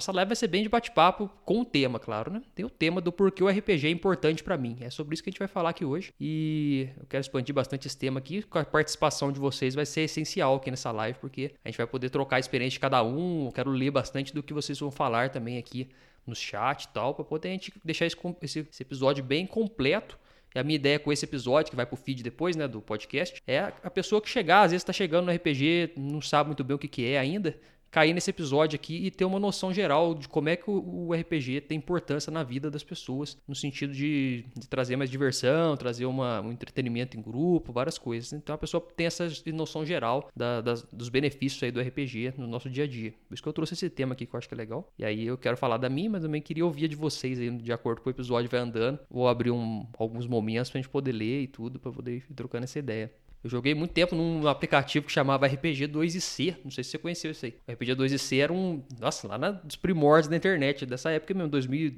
[0.00, 2.40] Essa live vai ser bem de bate-papo com o tema, claro, né?
[2.54, 4.78] Tem o tema do porquê o RPG é importante para mim.
[4.80, 6.10] É sobre isso que a gente vai falar aqui hoje.
[6.18, 8.42] E eu quero expandir bastante esse tema aqui.
[8.42, 11.86] Com a participação de vocês vai ser essencial aqui nessa live, porque a gente vai
[11.86, 13.44] poder trocar a experiência de cada um.
[13.44, 15.90] Eu quero ler bastante do que vocês vão falar também aqui
[16.26, 20.18] no chat e tal, para poder a gente deixar esse, esse, episódio bem completo.
[20.54, 23.40] E a minha ideia com esse episódio, que vai pro feed depois, né, do podcast,
[23.46, 26.74] é a pessoa que chegar, às vezes tá chegando no RPG, não sabe muito bem
[26.74, 27.56] o que, que é ainda,
[27.90, 31.62] cair nesse episódio aqui e ter uma noção geral de como é que o, RPG
[31.62, 36.40] tem importância na vida das pessoas, no sentido de, de trazer mais diversão, trazer uma,
[36.40, 38.32] um entretenimento em grupo, várias coisas.
[38.32, 42.46] Então a pessoa tem essa noção geral da, das, dos benefícios aí do RPG no
[42.46, 43.12] nosso dia a dia.
[43.28, 44.92] Por isso que eu trouxe esse tema aqui que eu acho que é legal.
[44.98, 47.72] E aí eu quero falar da minha, mas também queria ouvir de vocês aí, de
[47.72, 48.98] acordo com o episódio vai andando.
[49.10, 52.64] Vou abrir um, alguns momentos pra gente poder ler e tudo, para poder ir trocando
[52.64, 53.10] essa ideia.
[53.42, 56.56] Eu joguei muito tempo num aplicativo que chamava RPG 2C.
[56.62, 57.54] Não sei se você conheceu isso aí.
[57.66, 58.82] O RPG 2C era um.
[58.98, 61.94] Nossa, lá na, primórdios da internet, dessa época mesmo, 2000,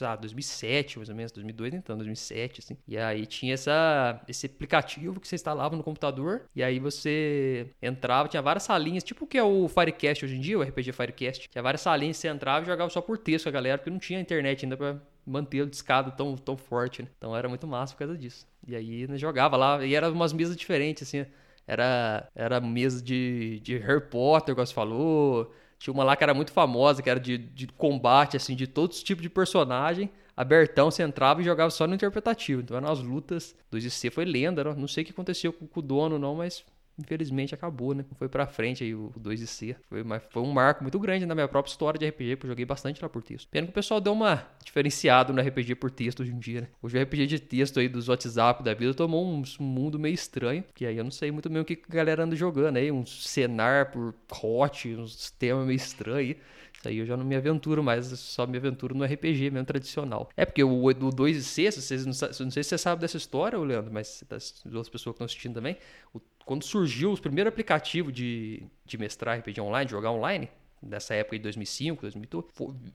[0.00, 2.76] ah, 2007, mais ou menos, 2002 então, 2007, assim.
[2.88, 6.42] E aí tinha essa, esse aplicativo que você instalava no computador.
[6.54, 10.40] E aí você entrava, tinha várias salinhas, tipo o que é o Firecast hoje em
[10.40, 11.48] dia, o RPG Firecast.
[11.48, 14.20] Tinha várias salinhas, você entrava e jogava só por texto a galera, porque não tinha
[14.20, 17.08] internet ainda pra manter o discado tão, tão forte, né?
[17.16, 18.46] Então era muito massa por causa disso.
[18.66, 21.26] E aí né, jogava lá, e eram umas mesas diferentes, assim.
[21.66, 25.52] Era, era mesa de, de Harry Potter, como você falou.
[25.78, 28.98] Tinha uma lá que era muito famosa, que era de, de combate, assim, de todos
[28.98, 30.10] os tipos de personagem.
[30.36, 32.60] Abertão, você entrava e jogava só no interpretativo.
[32.60, 35.80] Então eram as lutas do IC, foi lenda, não sei o que aconteceu com, com
[35.80, 36.64] o dono, não, mas
[36.98, 38.04] infelizmente acabou, né?
[38.16, 39.76] Foi pra frente aí o 2 e C.
[39.88, 42.50] Foi, mas foi um marco muito grande na minha própria história de RPG, porque eu
[42.50, 43.48] joguei bastante lá por texto.
[43.48, 46.68] Pena que o pessoal deu uma diferenciado no RPG por texto hoje em dia, né?
[46.82, 50.64] Hoje o RPG de texto aí dos WhatsApp da vida tomou um, mundo meio estranho,
[50.74, 53.04] que aí eu não sei muito bem o que a galera anda jogando aí, um
[53.04, 56.36] cenar por hot, um sistema meio estranho aí.
[56.84, 60.28] Isso aí eu já não me aventuro mais, só me aventuro no RPG mesmo tradicional.
[60.36, 63.16] É porque o, o 2 e C, vocês não, não sei se você sabe dessa
[63.16, 65.78] história, Leandro, mas as duas pessoas que estão assistindo também,
[66.12, 70.50] o quando surgiu os primeiros aplicativos de, de mestrar RPG online, de jogar online,
[70.84, 72.44] dessa época de 2005, 2002,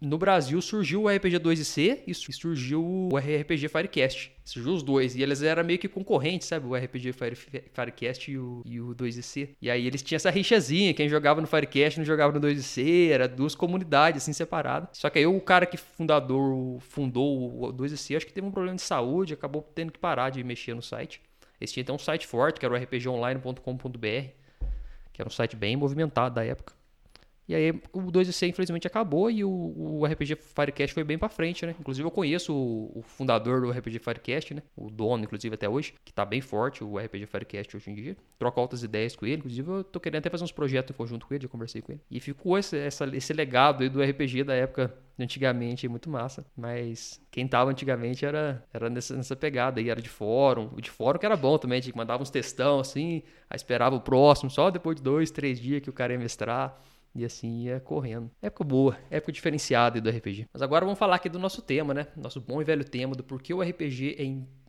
[0.01, 4.31] no Brasil surgiu o RPG 2C e surgiu o RPG Firecast.
[4.45, 5.15] Surgiu os dois.
[5.15, 6.65] E eles eram meio que concorrentes, sabe?
[6.65, 9.49] O RPG Fire, Firecast e o, e o 2C.
[9.61, 10.93] E aí eles tinham essa rixazinha.
[10.93, 13.09] Quem jogava no Firecast não jogava no 2C.
[13.09, 14.89] Era duas comunidades, assim, separadas.
[14.93, 18.75] Só que aí o cara que fundador fundou o 2C, acho que teve um problema
[18.75, 21.21] de saúde, acabou tendo que parar de mexer no site.
[21.59, 24.29] Eles tinham então um site forte, que era o rpgonline.com.br,
[25.13, 26.78] que era um site bem movimentado da época.
[27.49, 31.65] E aí o 2C infelizmente acabou e o, o RPG Firecast foi bem para frente,
[31.65, 31.75] né?
[31.79, 34.61] Inclusive eu conheço o, o, fundador do RPG Firecast, né?
[34.77, 38.17] O dono, inclusive, até hoje, que tá bem forte, o RPG Firecast hoje em dia.
[38.37, 41.25] Troco altas ideias com ele, inclusive eu tô querendo até fazer uns projetos em conjunto
[41.25, 42.01] com ele, já conversei com ele.
[42.11, 46.45] E ficou esse, essa, esse legado aí do RPG da época antigamente, muito massa.
[46.55, 50.69] Mas quem tava antigamente era, era nessa, nessa pegada aí, era de fórum.
[50.73, 53.95] O de fórum que era bom também, tinha que mandar uns textão assim, aí esperava
[53.95, 56.79] o próximo, só depois de dois, três dias que o cara ia mestrar.
[57.15, 58.29] E assim ia correndo.
[58.41, 60.47] Época boa, época diferenciada do RPG.
[60.53, 62.07] Mas agora vamos falar aqui do nosso tema, né?
[62.15, 64.23] Nosso bom e velho tema do porquê o RPG é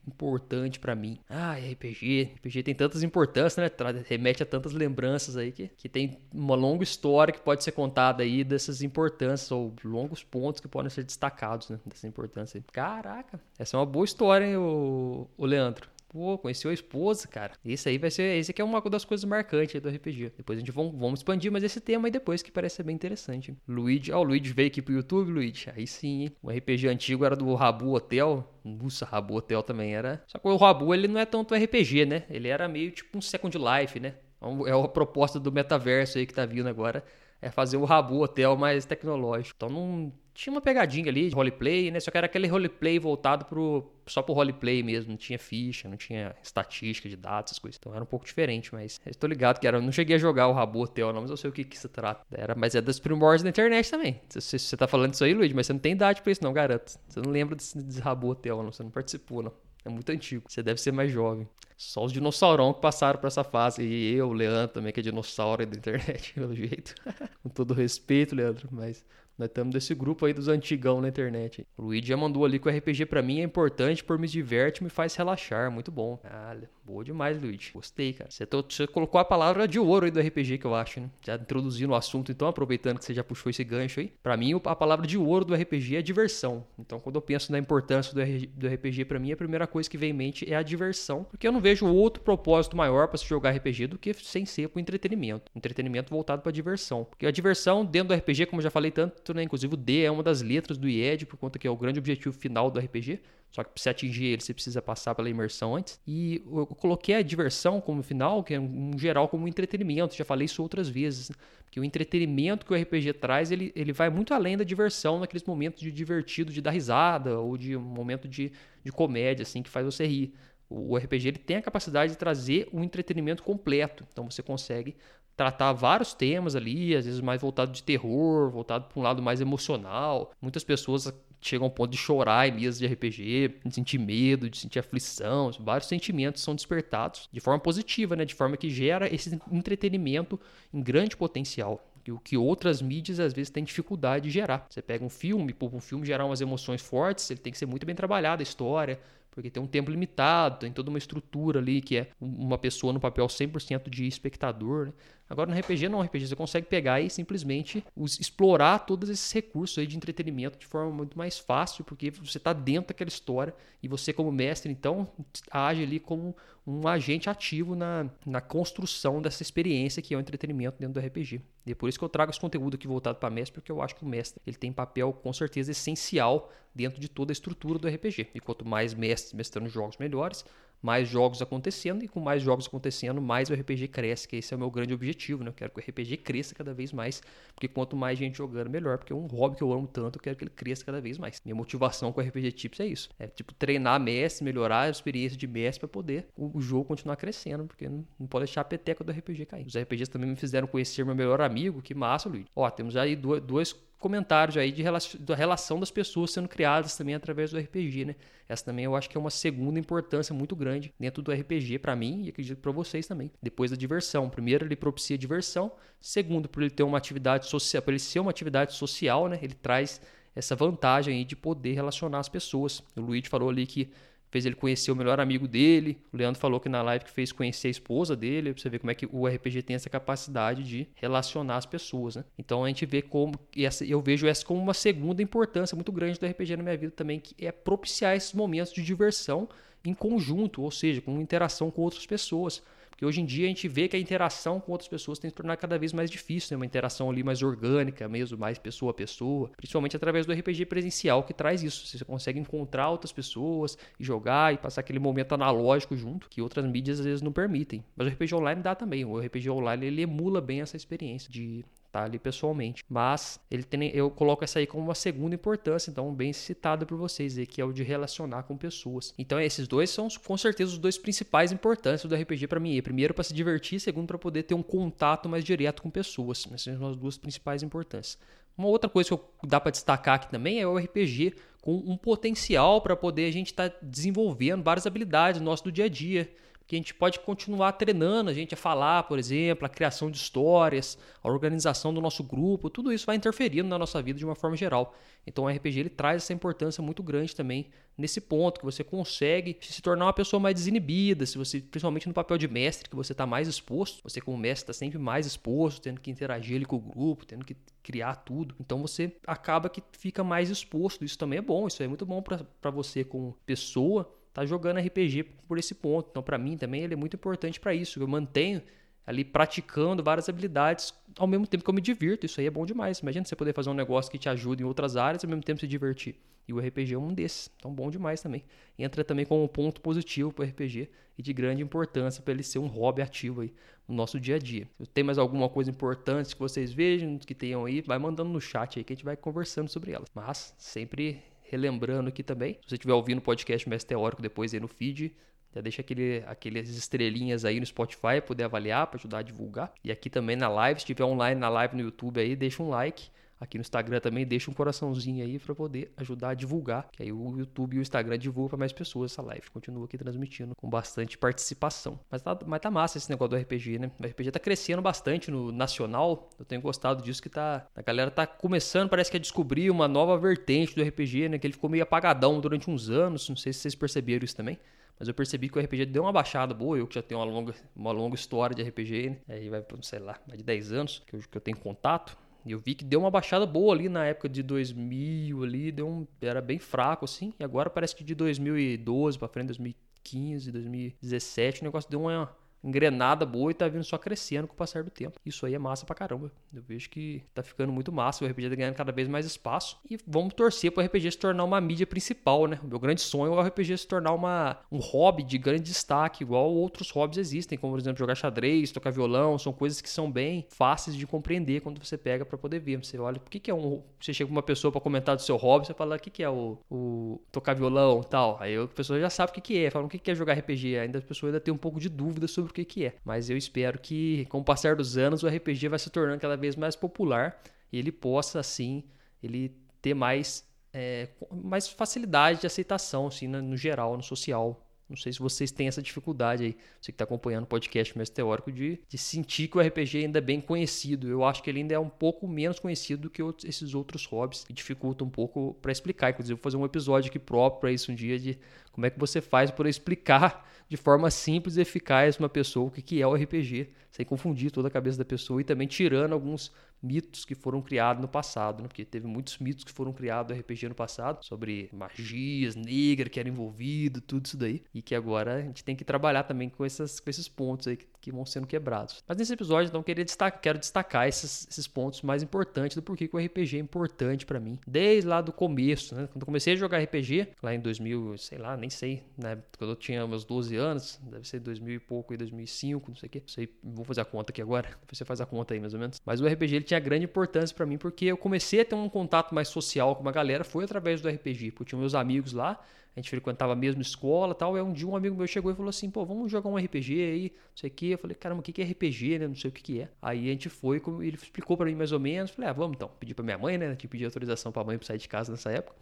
[0.06, 1.18] importante para mim.
[1.28, 3.70] Ah, RPG, RPG tem tantas importâncias, né?
[4.06, 8.22] Remete a tantas lembranças aí que, que tem uma longa história que pode ser contada
[8.22, 11.78] aí dessas importâncias ou longos pontos que podem ser destacados, né?
[11.86, 12.62] Dessa importância.
[12.72, 15.88] Caraca, essa é uma boa história, hein, o, o Leandro.
[16.12, 17.52] Pô, conheceu a esposa, cara.
[17.64, 18.36] Isso aí vai ser.
[18.36, 20.32] Esse aqui é uma das coisas marcantes do RPG.
[20.36, 22.96] Depois a gente vamos, vamos expandir mais esse tema aí depois, que parece ser bem
[22.96, 23.54] interessante.
[23.68, 24.10] Luigi.
[24.10, 25.70] Ó, oh, o Luigi veio aqui pro YouTube, Luigi.
[25.70, 26.32] Aí sim, hein?
[26.42, 28.44] O RPG antigo era do Rabu Hotel.
[28.64, 30.20] Nossa, Rabu Hotel também era.
[30.26, 32.24] Só que o Rabu, ele não é tanto RPG, né?
[32.28, 34.14] Ele era meio tipo um Second Life, né?
[34.40, 37.04] É, é a proposta do metaverso aí que tá vindo agora.
[37.42, 39.54] É fazer o Rabu Hotel mais tecnológico.
[39.56, 42.00] Então não tinha uma pegadinha ali de roleplay, né?
[42.00, 45.10] Só que era aquele roleplay voltado pro, só pro roleplay mesmo.
[45.10, 47.78] Não tinha ficha, não tinha estatística de dados, essas coisas.
[47.78, 49.78] Então era um pouco diferente, mas tô ligado que era.
[49.78, 51.78] Eu não cheguei a jogar o Rabu Hotel, não, mas eu sei o que, que
[51.78, 52.24] se trata.
[52.30, 54.20] Era, mas é das primórdios da internet também.
[54.28, 56.52] Você, você tá falando isso aí, Luiz, mas você não tem idade pra isso, não,
[56.52, 56.98] garanto.
[57.08, 58.72] Você não lembra desse, desse Rabu Hotel, não.
[58.72, 59.52] Você não participou, não.
[59.84, 60.44] É muito antigo.
[60.48, 61.48] Você deve ser mais jovem.
[61.80, 63.82] Só os dinossaurão que passaram por essa fase.
[63.82, 66.94] E eu, o Leandro também, que é dinossauro da internet, pelo jeito.
[67.42, 69.02] Com todo respeito, Leandro, mas
[69.40, 71.66] nós estamos desse grupo aí dos antigão na internet.
[71.74, 74.82] O Luigi já mandou ali que o RPG para mim é importante por me diverte
[74.82, 75.70] e me faz relaxar.
[75.70, 76.20] Muito bom.
[76.22, 76.54] Ah,
[76.84, 77.72] boa demais, Luigi.
[77.72, 78.30] Gostei, cara.
[78.30, 81.10] Você, tô, você, colocou a palavra de ouro aí do RPG que eu acho, né?
[81.24, 84.12] Já introduzindo o assunto, então, aproveitando que você já puxou esse gancho aí.
[84.22, 86.66] Para mim, a palavra de ouro do RPG é diversão.
[86.78, 90.10] Então, quando eu penso na importância do, RPG para mim, a primeira coisa que vem
[90.10, 91.24] em mente é a diversão.
[91.24, 94.44] Porque eu não vejo vejo outro propósito maior para se jogar RPG do que sem
[94.44, 95.50] ser para entretenimento.
[95.54, 97.04] Entretenimento voltado para diversão.
[97.04, 99.42] Porque a diversão dentro do RPG, como eu já falei tanto, né?
[99.42, 101.98] Inclusive o D é uma das letras do IED, por conta que é o grande
[101.98, 103.20] objetivo final do RPG.
[103.50, 106.00] Só que para você atingir ele, você precisa passar pela imersão antes.
[106.06, 110.14] E eu coloquei a diversão como final, que é um geral como entretenimento.
[110.14, 111.30] Já falei isso outras vezes.
[111.30, 111.36] Né?
[111.70, 115.44] Que o entretenimento que o RPG traz, ele, ele vai muito além da diversão naqueles
[115.44, 118.52] momentos de divertido, de dar risada, ou de um momento de,
[118.84, 120.32] de comédia, assim, que faz você rir.
[120.70, 124.06] O RPG ele tem a capacidade de trazer um entretenimento completo.
[124.12, 124.96] Então você consegue
[125.36, 129.40] tratar vários temas ali, às vezes mais voltado de terror, voltado para um lado mais
[129.40, 130.30] emocional.
[130.40, 134.58] Muitas pessoas chegam ao ponto de chorar em mesas de RPG, de sentir medo, de
[134.58, 138.24] sentir aflição, vários sentimentos são despertados de forma positiva, né?
[138.24, 140.38] De forma que gera esse entretenimento
[140.72, 144.66] em grande potencial o que outras mídias às vezes têm dificuldade de gerar.
[144.68, 147.66] Você pega um filme, para um filme gerar umas emoções fortes, ele tem que ser
[147.66, 148.98] muito bem trabalhado, a história,
[149.30, 153.00] porque tem um tempo limitado, tem toda uma estrutura ali que é uma pessoa no
[153.00, 154.86] papel 100% de espectador.
[154.86, 154.92] Né?
[155.30, 159.78] Agora no RPG não, RPG você consegue pegar e simplesmente os, explorar todos esses recursos
[159.78, 163.86] aí de entretenimento de forma muito mais fácil, porque você está dentro daquela história e
[163.86, 165.06] você como mestre então
[165.48, 166.34] age ali como
[166.66, 171.40] um agente ativo na, na construção dessa experiência que é o entretenimento dentro do RPG.
[171.64, 173.80] E é por isso que eu trago esse conteúdo aqui voltado para mestre, porque eu
[173.80, 177.78] acho que o mestre ele tem papel com certeza essencial dentro de toda a estrutura
[177.78, 178.28] do RPG.
[178.34, 180.44] E quanto mais mestres mestrando jogos melhores,
[180.82, 184.56] mais jogos acontecendo, e com mais jogos acontecendo, mais o RPG cresce, que esse é
[184.56, 185.50] o meu grande objetivo, né?
[185.50, 187.22] Eu quero que o RPG cresça cada vez mais,
[187.54, 190.22] porque quanto mais gente jogando, melhor, porque é um hobby que eu amo tanto, eu
[190.22, 191.40] quero que ele cresça cada vez mais.
[191.44, 195.36] Minha motivação com o RPG Tips é isso, é tipo treinar mestre, melhorar a experiência
[195.36, 199.04] de mestre para poder o, jogo continuar crescendo, porque não, não pode deixar a peteca
[199.04, 199.66] do RPG cair.
[199.66, 202.46] Os RPGs também me fizeram conhecer meu melhor amigo, que massa, Luiz.
[202.54, 207.14] Ó, temos aí duas comentários aí de relação, da relação das pessoas sendo criadas também
[207.14, 208.16] através do RPG, né?
[208.48, 211.94] Essa também eu acho que é uma segunda importância muito grande dentro do RPG para
[211.94, 213.30] mim e acredito para vocês também.
[213.40, 215.70] Depois da diversão, primeiro ele propicia diversão,
[216.00, 219.38] segundo por ele ter uma atividade social, por ele ser uma atividade social, né?
[219.40, 220.00] Ele traz
[220.34, 222.82] essa vantagem aí de poder relacionar as pessoas.
[222.96, 223.90] O Luigi falou ali que
[224.30, 225.98] fez ele conhecer o melhor amigo dele.
[226.12, 228.78] O Leandro falou que na live que fez conhecer a esposa dele, pra você ver
[228.78, 232.24] como é que o RPG tem essa capacidade de relacionar as pessoas, né?
[232.38, 235.92] Então a gente vê como e essa, eu vejo essa como uma segunda importância muito
[235.92, 239.48] grande do RPG na minha vida também, que é propiciar esses momentos de diversão
[239.84, 242.62] em conjunto, ou seja, com interação com outras pessoas.
[243.00, 245.34] Porque hoje em dia a gente vê que a interação com outras pessoas tem se
[245.34, 246.56] tornado cada vez mais difícil, né?
[246.58, 251.22] uma interação ali mais orgânica mesmo, mais pessoa a pessoa, principalmente através do RPG presencial
[251.22, 251.86] que traz isso.
[251.86, 256.66] Você consegue encontrar outras pessoas e jogar e passar aquele momento analógico junto, que outras
[256.66, 257.82] mídias às vezes não permitem.
[257.96, 259.02] Mas o RPG online dá também.
[259.02, 262.84] O RPG online ele emula bem essa experiência de tá ali pessoalmente.
[262.88, 266.96] Mas ele tem, eu coloco essa aí como uma segunda importância, então bem citada por
[266.96, 269.14] vocês aí, que é o de relacionar com pessoas.
[269.18, 272.80] Então esses dois são com certeza os dois principais importâncias do RPG para mim.
[272.82, 276.46] Primeiro para se divertir, segundo para poder ter um contato mais direto com pessoas.
[276.52, 278.18] Essas são as duas principais importâncias.
[278.56, 282.80] Uma outra coisa que dá para destacar aqui também é o RPG com um potencial
[282.80, 286.30] para poder a gente estar tá desenvolvendo várias habilidades nosso do dia a dia
[286.70, 290.16] que a gente pode continuar treinando a gente a falar, por exemplo, a criação de
[290.16, 294.36] histórias, a organização do nosso grupo, tudo isso vai interferindo na nossa vida de uma
[294.36, 294.94] forma geral.
[295.26, 299.58] Então o RPG ele traz essa importância muito grande também nesse ponto, que você consegue
[299.60, 303.10] se tornar uma pessoa mais desinibida, se você, principalmente no papel de mestre, que você
[303.10, 306.76] está mais exposto, você como mestre está sempre mais exposto, tendo que interagir ali com
[306.76, 308.54] o grupo, tendo que criar tudo.
[308.60, 311.04] Então você acaba que fica mais exposto.
[311.04, 315.24] Isso também é bom, isso é muito bom para você como pessoa tá jogando RPG
[315.46, 316.08] por esse ponto.
[316.10, 318.00] Então, para mim também ele é muito importante para isso.
[318.00, 318.62] Eu mantenho
[319.06, 322.26] ali praticando várias habilidades ao mesmo tempo que eu me divirto.
[322.26, 323.00] Isso aí é bom demais.
[323.00, 325.60] Imagina você poder fazer um negócio que te ajude em outras áreas ao mesmo tempo
[325.60, 326.16] se divertir.
[326.46, 327.50] E o RPG é um desses.
[327.56, 328.44] Então, bom demais também.
[328.78, 332.42] Entra também como um ponto positivo para o RPG e de grande importância para ele
[332.42, 333.52] ser um hobby ativo aí
[333.86, 334.68] no nosso dia a dia.
[334.80, 338.40] Se tem mais alguma coisa importante que vocês vejam, que tenham aí, vai mandando no
[338.40, 340.08] chat aí que a gente vai conversando sobre elas.
[340.14, 344.60] Mas sempre relembrando aqui também, se você estiver ouvindo o podcast Mestre Teórico depois aí
[344.60, 345.12] no feed,
[345.52, 349.72] já deixa aquele, aqueles estrelinhas aí no Spotify, poder avaliar, para ajudar a divulgar.
[349.82, 352.68] E aqui também na live, se estiver online na live no YouTube aí, deixa um
[352.68, 353.10] like.
[353.40, 357.10] Aqui no Instagram também deixa um coraçãozinho aí para poder ajudar a divulgar, que aí
[357.10, 359.50] o YouTube e o Instagram divulgam para mais pessoas essa live.
[359.50, 361.98] Continua aqui transmitindo com bastante participação.
[362.10, 363.90] Mas tá, mas tá massa esse negócio do RPG, né?
[363.98, 366.28] O RPG tá crescendo bastante no nacional.
[366.38, 369.88] Eu tenho gostado disso que tá, a galera tá começando, parece que a descobrir uma
[369.88, 371.38] nova vertente do RPG, né?
[371.38, 374.58] Que ele ficou meio apagadão durante uns anos, não sei se vocês perceberam isso também.
[374.98, 377.26] Mas eu percebi que o RPG deu uma baixada boa, eu que já tenho uma
[377.26, 379.18] longa, uma longa história de RPG, né?
[379.30, 382.58] Aí vai, sei lá, mais de 10 anos que eu, que eu tenho contato eu
[382.58, 386.40] vi que deu uma baixada boa ali na época de 2000 ali, deu um, era
[386.40, 391.90] bem fraco assim, e agora parece que de 2012 para frente, 2015, 2017, o negócio
[391.90, 395.18] deu uma engrenada boa e tá vindo só crescendo com o passar do tempo.
[395.24, 396.30] Isso aí é massa pra caramba.
[396.52, 399.78] Eu vejo que tá ficando muito massa, o RPG tá ganhando cada vez mais espaço
[399.88, 402.58] e vamos torcer para o RPG se tornar uma mídia principal, né?
[402.62, 406.22] O meu grande sonho é o RPG se tornar uma, um hobby de grande destaque,
[406.22, 410.10] igual outros hobbies existem, como por exemplo jogar xadrez, tocar violão, são coisas que são
[410.10, 412.76] bem fáceis de compreender quando você pega para poder ver.
[412.78, 413.82] Você olha, por que, que é um.
[414.00, 416.22] Você chega com uma pessoa para comentar do seu hobby, você fala, o que, que
[416.22, 418.36] é o, o tocar violão tal.
[418.40, 420.34] Aí a pessoa já sabe o que, que é, fala, o que, que é jogar
[420.34, 420.78] RPG.
[420.78, 422.94] Ainda a pessoa ainda tem um pouco de dúvida sobre o que, que é.
[423.04, 426.36] Mas eu espero que, com o passar dos anos, o RPG vai se tornando cada
[426.36, 427.40] vez mais popular
[427.72, 428.84] e ele possa, assim,
[429.22, 434.66] ele ter mais, é, mais facilidade de aceitação, assim, no geral, no social.
[434.90, 438.10] Não sei se vocês têm essa dificuldade aí, você que está acompanhando o podcast mais
[438.10, 441.08] teórico, de, de sentir que o RPG ainda é bem conhecido.
[441.08, 444.04] Eu acho que ele ainda é um pouco menos conhecido do que outros, esses outros
[444.06, 446.10] hobbies, e dificulta um pouco para explicar.
[446.10, 448.36] Inclusive, vou fazer um episódio aqui próprio para isso um dia de
[448.72, 452.70] como é que você faz para explicar de forma simples e eficaz uma pessoa o
[452.70, 456.52] que é o RPG, sem confundir toda a cabeça da pessoa e também tirando alguns
[456.82, 458.68] mitos que foram criados no passado, né?
[458.68, 463.20] porque teve muitos mitos que foram criados no RPG no passado, sobre magias, negra que
[463.20, 466.64] era envolvido, tudo isso daí, e que agora a gente tem que trabalhar também com,
[466.64, 469.02] essas, com esses pontos aí que, que vão sendo quebrados.
[469.06, 473.06] Mas nesse episódio, então, queria destacar, quero destacar esses, esses pontos mais importantes do porquê
[473.06, 476.08] que o RPG é importante para mim, desde lá do começo, né?
[476.10, 479.38] Quando eu comecei a jogar RPG, lá em 2000, sei lá, nem sei, né?
[479.58, 483.06] Quando eu tinha meus 12 anos, deve ser 2000 e pouco, e 2005, não sei
[483.06, 483.48] o quê, não sei,
[483.80, 486.00] vou fazer a conta aqui agora, você faz a conta aí mais ou menos.
[486.04, 488.88] Mas o RPG ele tinha grande importância para mim porque eu comecei a ter um
[488.88, 492.32] contato mais social com uma galera foi através do RPG, porque eu tinha meus amigos
[492.32, 492.60] lá,
[492.96, 494.56] a gente frequentava a mesma escola tal.
[494.56, 496.92] E um dia um amigo meu chegou e falou assim: pô, vamos jogar um RPG
[496.92, 497.90] aí, não sei o que.
[497.90, 499.28] Eu falei: caramba, o que é RPG, né?
[499.28, 499.88] Não sei o que é.
[500.02, 502.30] Aí a gente foi, ele explicou para mim mais ou menos.
[502.30, 502.90] Falei: ah, vamos então.
[502.98, 503.74] Pedi pra minha mãe, né?
[503.76, 505.76] Tinha pedi autorização pra mãe pra sair de casa nessa época.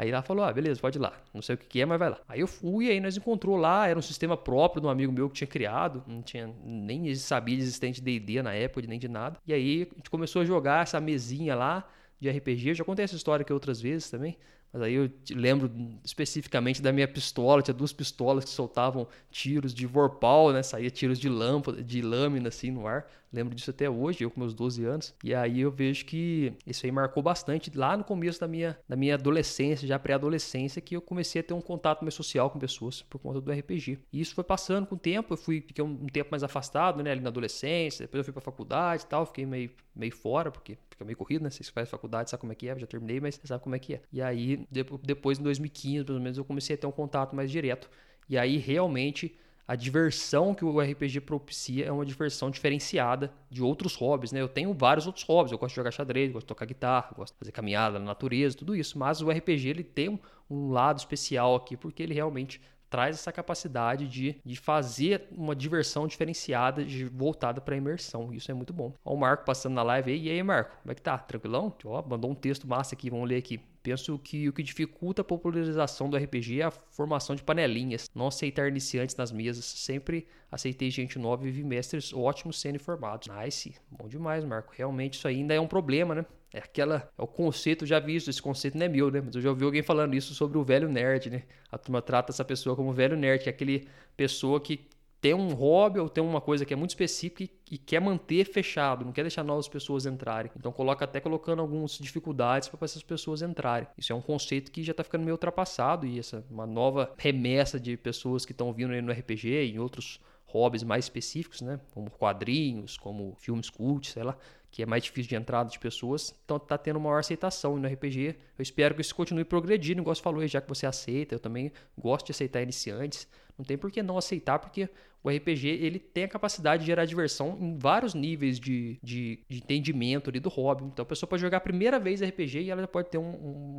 [0.00, 1.12] Aí ela falou: ah, beleza, pode ir lá.
[1.34, 2.18] Não sei o que é, mas vai lá.
[2.26, 5.28] Aí eu fui, aí nós encontrou lá, era um sistema próprio de um amigo meu
[5.28, 9.08] que tinha criado, não tinha nem sabia de existente de D&D na época, nem de
[9.08, 9.38] nada.
[9.46, 11.86] E aí a gente começou a jogar essa mesinha lá
[12.18, 12.70] de RPG.
[12.70, 14.38] Eu já contei essa história aqui outras vezes também.
[14.72, 15.70] Mas aí eu lembro
[16.02, 20.62] especificamente da minha pistola, tinha duas pistolas que soltavam tiros de vorpal, né?
[20.62, 23.06] Saía tiros de lâmpada, de lâmina assim no ar.
[23.32, 25.14] Lembro disso até hoje, eu com meus 12 anos.
[25.22, 28.96] E aí eu vejo que isso aí marcou bastante lá no começo da minha, da
[28.96, 33.02] minha adolescência, já pré-adolescência, que eu comecei a ter um contato mais social com pessoas
[33.02, 33.98] por conta do RPG.
[34.12, 37.02] E isso foi passando com o tempo, eu fui fiquei um, um tempo mais afastado,
[37.02, 40.50] né, ali na adolescência, depois eu fui pra faculdade e tal, fiquei meio, meio fora,
[40.50, 41.50] porque fica meio corrido, né?
[41.50, 43.94] Vocês fazem faculdade, sabe como é que é, já terminei, mas sabe como é que
[43.94, 44.00] é.
[44.12, 44.66] E aí,
[45.02, 47.88] depois em 2015, pelo menos, eu comecei a ter um contato mais direto.
[48.28, 49.36] E aí realmente
[49.70, 54.40] a diversão que o RPG propicia é uma diversão diferenciada de outros hobbies, né?
[54.40, 57.34] Eu tenho vários outros hobbies, eu gosto de jogar xadrez, gosto de tocar guitarra, gosto
[57.34, 60.18] de fazer caminhada na natureza, tudo isso, mas o RPG ele tem
[60.50, 62.60] um, lado especial aqui porque ele realmente
[62.90, 68.34] traz essa capacidade de, de fazer uma diversão diferenciada, de, voltada para a imersão.
[68.34, 68.92] Isso é muito bom.
[69.04, 70.26] Ó, o Marco passando na live aí.
[70.26, 71.16] E aí, Marco, como é que tá?
[71.16, 71.72] Tranquilão?
[71.84, 73.60] Ó, mandou um texto massa aqui, vamos ler aqui.
[73.82, 78.26] Penso que o que dificulta a popularização do RPG é a formação de panelinhas, não
[78.26, 79.64] aceitar iniciantes nas mesas.
[79.64, 83.28] Sempre aceitei gente nova e vi mestres ótimos sendo formados.
[83.28, 84.72] Nice, bom demais, Marco.
[84.76, 86.26] Realmente isso ainda é um problema, né?
[86.52, 87.10] É aquela.
[87.16, 89.22] É o conceito, já vi isso, esse conceito não é meu, né?
[89.24, 91.44] Mas eu já ouvi alguém falando isso sobre o velho nerd, né?
[91.70, 94.86] A turma trata essa pessoa como velho nerd, que é aquele pessoa que
[95.20, 99.04] tem um hobby ou tem uma coisa que é muito específica e, quer manter fechado,
[99.04, 100.50] não quer deixar novas pessoas entrarem.
[100.56, 103.86] Então coloca até colocando algumas dificuldades para essas pessoas entrarem.
[103.98, 107.78] Isso é um conceito que já está ficando meio ultrapassado e essa uma nova remessa
[107.78, 111.78] de pessoas que estão vindo aí no RPG e em outros hobbies mais específicos, né?
[111.92, 114.36] Como quadrinhos, como filmes cult, sei lá
[114.70, 118.36] que é mais difícil de entrada de pessoas, então tá tendo maior aceitação no RPG.
[118.56, 121.72] Eu espero que isso continue progredindo, igual você falou, já que você aceita, eu também
[121.98, 123.26] gosto de aceitar iniciantes.
[123.60, 124.88] Não tem por que não aceitar, porque
[125.22, 129.58] o RPG ele tem a capacidade de gerar diversão em vários níveis de, de, de
[129.58, 130.84] entendimento ali do hobby.
[130.84, 133.30] Então a pessoa pode jogar a primeira vez RPG e ela pode ter um,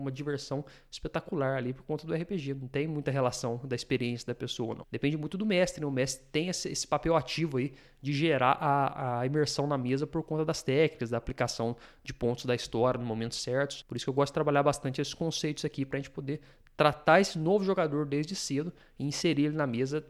[0.01, 2.53] uma diversão espetacular ali por conta do RPG.
[2.53, 4.85] Não tem muita relação da experiência da pessoa, não.
[4.91, 5.88] Depende muito do mestre, né?
[5.88, 10.05] O mestre tem esse, esse papel ativo aí de gerar a, a imersão na mesa
[10.05, 13.81] por conta das técnicas, da aplicação de pontos da história no momentos certos.
[13.81, 16.39] Por isso que eu gosto de trabalhar bastante esses conceitos aqui para a gente poder
[16.75, 20.05] tratar esse novo jogador desde cedo e inserir ele na mesa,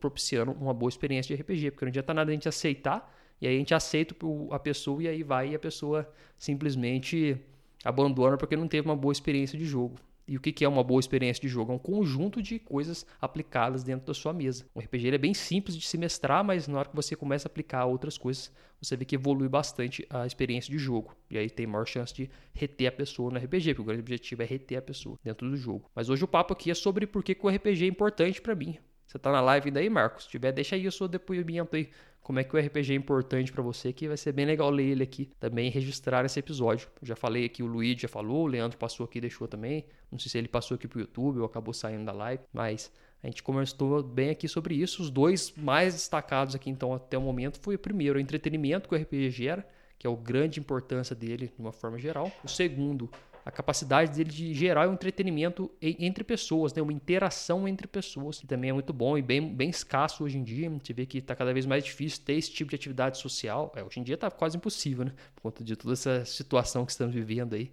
[0.00, 3.54] propiciando uma boa experiência de RPG, porque não adianta nada a gente aceitar, e aí
[3.54, 4.14] a gente aceita
[4.50, 7.40] a pessoa e aí vai e a pessoa simplesmente
[7.84, 9.96] abandona porque não teve uma boa experiência de jogo.
[10.28, 11.72] E o que é uma boa experiência de jogo?
[11.72, 14.66] É um conjunto de coisas aplicadas dentro da sua mesa.
[14.74, 17.50] O RPG é bem simples de se mestrar, mas na hora que você começa a
[17.50, 21.16] aplicar outras coisas, você vê que evolui bastante a experiência de jogo.
[21.30, 24.42] E aí tem maior chance de reter a pessoa no RPG, porque o grande objetivo
[24.42, 25.90] é reter a pessoa dentro do jogo.
[25.94, 28.54] Mas hoje o papo aqui é sobre por que, que o RPG é importante para
[28.54, 28.76] mim.
[29.06, 30.24] Você tá na live ainda aí, Marcos?
[30.24, 31.88] Se tiver, deixa aí o seu depoimento aí
[32.22, 34.84] como é que o RPG é importante para você, que vai ser bem legal ler
[34.84, 36.88] ele aqui também registrar esse episódio.
[37.02, 39.84] Já falei aqui, o Luiz já falou, o Leandro passou aqui deixou também.
[40.10, 43.26] Não sei se ele passou aqui pro YouTube ou acabou saindo da live, mas a
[43.26, 45.02] gente conversou bem aqui sobre isso.
[45.02, 48.94] Os dois mais destacados aqui, então, até o momento, foi o primeiro, o entretenimento que
[48.94, 49.66] o RPG gera,
[49.98, 52.30] que é a grande importância dele de uma forma geral.
[52.44, 53.10] O segundo,
[53.48, 56.82] a capacidade dele de gerar um entretenimento entre pessoas, né?
[56.82, 60.44] uma interação entre pessoas, que também é muito bom e bem, bem escasso hoje em
[60.44, 60.68] dia.
[60.68, 63.72] A gente vê que está cada vez mais difícil ter esse tipo de atividade social.
[63.74, 65.12] É, hoje em dia está quase impossível, né?
[65.34, 67.72] Por conta de toda essa situação que estamos vivendo aí.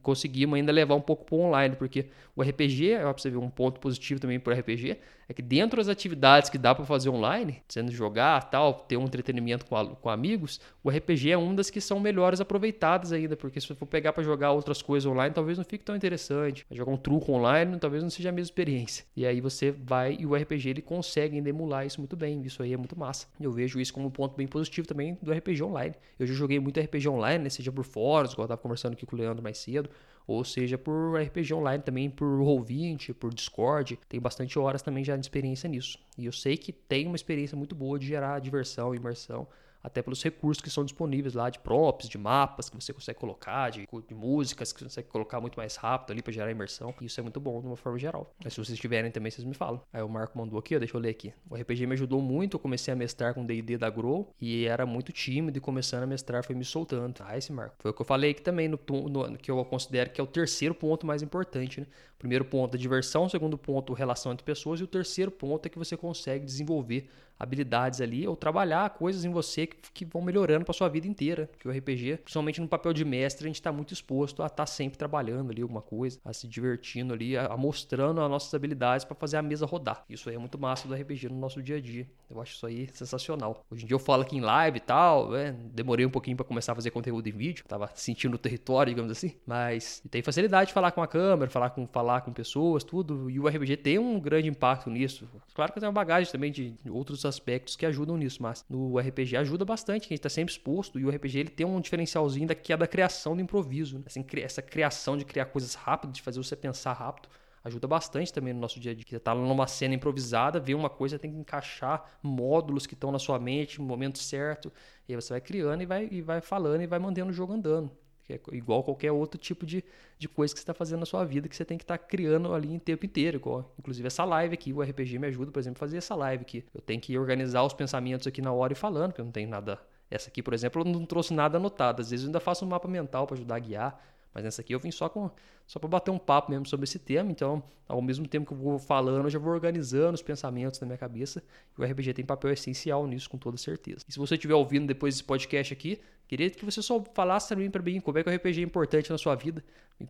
[0.00, 2.06] Conseguimos ainda levar um pouco para online, porque
[2.36, 4.96] o RPG, é para você ver um ponto positivo também para o RPG,
[5.28, 9.04] é que dentro das atividades que dá para fazer online, sendo jogar, tal, ter um
[9.04, 13.60] entretenimento com, com amigos, o RPG é uma das que são melhores aproveitadas ainda, porque
[13.60, 16.66] se você for pegar para jogar outras coisas online, talvez não fique tão interessante.
[16.70, 19.04] Jogar um truco online, talvez não seja a mesma experiência.
[19.16, 22.42] E aí você vai e o RPG ele consegue emular isso muito bem.
[22.42, 23.26] Isso aí é muito massa.
[23.40, 25.94] Eu vejo isso como um ponto bem positivo também do RPG online.
[26.18, 27.50] Eu já joguei muito RPG online, né?
[27.50, 29.88] seja por fóruns, igual eu estava conversando aqui com o Leandro mais cedo,
[30.26, 33.98] ou seja por RPG online também, por Roll20, por Discord.
[34.08, 35.98] Tem bastante horas também já de experiência nisso.
[36.18, 39.46] E eu sei que tem uma experiência muito boa de gerar diversão, imersão
[39.86, 43.70] até pelos recursos que são disponíveis lá de props, de mapas que você consegue colocar,
[43.70, 46.92] de, de músicas que você consegue colocar muito mais rápido ali para gerar imersão.
[47.00, 48.34] E isso é muito bom de uma forma geral.
[48.42, 49.80] Mas se vocês tiverem também, vocês me falam.
[49.92, 51.32] Aí o Marco mandou aqui, ó, deixa eu ler aqui.
[51.48, 54.84] O RPG me ajudou muito, eu comecei a mestrar com D&D da Grow e era
[54.84, 57.14] muito tímido e começando a mestrar foi me soltando.
[57.20, 57.76] Ah, esse Marco.
[57.78, 60.26] Foi o que eu falei aqui também, no, no, que eu considero que é o
[60.26, 61.86] terceiro ponto mais importante, né?
[62.18, 65.78] primeiro ponto é diversão, segundo ponto relação entre pessoas e o terceiro ponto é que
[65.78, 70.74] você consegue desenvolver habilidades ali ou trabalhar coisas em você que, que vão melhorando para
[70.74, 71.50] sua vida inteira.
[71.58, 74.56] Que o RPG, principalmente no papel de mestre, a gente está muito exposto a estar
[74.56, 78.52] tá sempre trabalhando ali alguma coisa, a se divertindo ali, a, a mostrando as nossas
[78.54, 80.04] habilidades para fazer a mesa rodar.
[80.08, 82.08] Isso aí é muito massa do RPG no nosso dia a dia.
[82.28, 83.64] Eu acho isso aí sensacional.
[83.70, 85.54] Hoje em dia eu falo aqui em live e tal, né?
[85.72, 89.12] demorei um pouquinho para começar a fazer conteúdo em vídeo, tava sentindo o território, digamos
[89.12, 93.30] assim, mas tem facilidade de falar com a câmera, falar com falar com pessoas, tudo,
[93.30, 95.28] e o RPG tem um grande impacto nisso.
[95.54, 99.36] Claro que tem uma bagagem também de outros aspectos que ajudam nisso, mas no RPG
[99.36, 102.54] ajuda bastante, a gente está sempre exposto, e o RPG ele tem um diferencialzinho da,
[102.54, 104.04] que é da criação do improviso, né?
[104.06, 107.28] assim, essa criação de criar coisas rápidas, de fazer você pensar rápido,
[107.62, 109.04] ajuda bastante também no nosso dia a dia.
[109.06, 113.18] Você tá numa cena improvisada, vê uma coisa, tem que encaixar módulos que estão na
[113.18, 114.72] sua mente no momento certo,
[115.08, 117.52] e aí você vai criando e vai, e vai falando e vai mantendo o jogo
[117.52, 117.90] andando
[118.26, 119.84] que é igual qualquer outro tipo de,
[120.18, 122.04] de coisa que você está fazendo na sua vida, que você tem que estar tá
[122.04, 123.36] criando ali em tempo inteiro.
[123.36, 126.42] Igual, inclusive essa live aqui, o RPG me ajuda, por exemplo, a fazer essa live
[126.42, 126.64] aqui.
[126.74, 129.48] Eu tenho que organizar os pensamentos aqui na hora e falando, porque eu não tenho
[129.48, 129.78] nada.
[130.10, 132.02] Essa aqui, por exemplo, eu não trouxe nada anotado.
[132.02, 134.04] Às vezes eu ainda faço um mapa mental para ajudar a guiar,
[134.36, 135.30] mas nessa aqui eu vim só com
[135.66, 137.32] só para bater um papo mesmo sobre esse tema.
[137.32, 140.86] Então, ao mesmo tempo que eu vou falando, eu já vou organizando os pensamentos na
[140.86, 141.42] minha cabeça.
[141.76, 144.04] E o RPG tem papel essencial nisso, com toda certeza.
[144.06, 147.70] E se você estiver ouvindo depois desse podcast aqui, Queria que você só falasse também
[147.70, 149.64] para mim como é que o RPG é importante na sua vida.